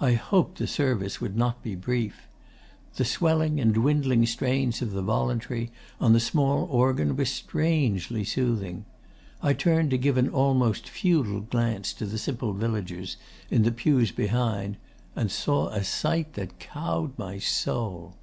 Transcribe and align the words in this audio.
I 0.00 0.12
hoped 0.12 0.58
the 0.58 0.68
Service 0.68 1.20
would 1.20 1.36
not 1.36 1.60
be 1.60 1.74
brief. 1.74 2.28
The 2.94 3.04
swelling 3.04 3.58
and 3.58 3.74
dwindling 3.74 4.24
strains 4.26 4.80
of 4.80 4.92
the 4.92 5.02
"voluntary" 5.02 5.72
on 6.00 6.12
the 6.12 6.20
small 6.20 6.68
organ 6.70 7.16
were 7.16 7.24
strangely 7.24 8.22
soothing. 8.22 8.84
I 9.42 9.54
turned 9.54 9.90
to 9.90 9.98
give 9.98 10.18
an 10.18 10.28
almost 10.28 10.88
feudal 10.88 11.40
glance 11.40 11.92
to 11.94 12.06
the 12.06 12.16
simple 12.16 12.52
villagers 12.52 13.16
in 13.50 13.64
the 13.64 13.72
pews 13.72 14.12
behind, 14.12 14.76
and 15.16 15.32
saw 15.32 15.66
a 15.70 15.82
sight 15.82 16.34
that 16.34 16.60
cowed 16.60 17.18
my 17.18 17.40
soul. 17.40 18.14